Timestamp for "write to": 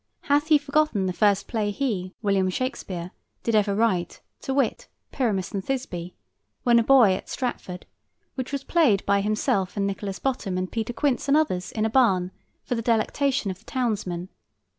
3.75-4.51